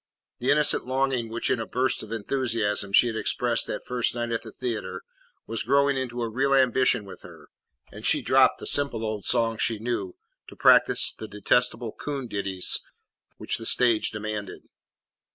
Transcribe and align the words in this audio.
The 0.39 0.49
innocent 0.49 0.87
longing 0.87 1.29
which 1.29 1.51
in 1.51 1.59
a 1.59 1.67
burst 1.67 2.01
of 2.01 2.11
enthusiasm 2.11 2.91
she 2.91 3.05
had 3.05 3.15
expressed 3.15 3.67
that 3.67 3.85
first 3.85 4.15
night 4.15 4.31
at 4.31 4.41
the 4.41 4.51
theatre 4.51 5.03
was 5.45 5.61
growing 5.61 5.95
into 5.95 6.23
a 6.23 6.27
real 6.27 6.55
ambition 6.55 7.05
with 7.05 7.21
her, 7.21 7.49
and 7.91 8.03
she 8.03 8.23
dropped 8.23 8.57
the 8.57 8.65
simple 8.65 9.05
old 9.05 9.25
songs 9.25 9.61
she 9.61 9.77
knew 9.77 10.15
to 10.47 10.55
practise 10.55 11.13
the 11.13 11.27
detestable 11.27 11.91
coon 11.91 12.27
ditties 12.27 12.79
which 13.37 13.59
the 13.59 13.65
stage 13.67 14.09
demanded. 14.09 14.69